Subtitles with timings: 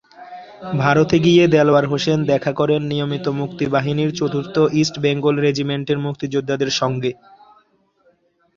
[0.79, 7.11] ভারতে গিয়ে দেলোয়ার হোসেন দেখা করেন নিয়মিত মুক্তিবাহিনীর চতুর্থ ইস্ট বেঙ্গল রেজিমেন্টের মুক্তিযোদ্ধাদের সঙ্গে।